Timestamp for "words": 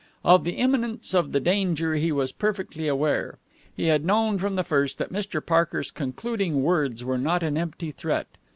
6.63-7.03